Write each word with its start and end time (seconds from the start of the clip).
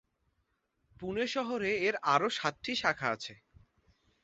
পুনে 0.95 1.25
শহরে 1.27 1.71
এর 1.87 1.95
আরও 2.13 2.27
সাতটি 2.37 2.73
শাখা 2.75 3.07
আছে। 3.09 3.33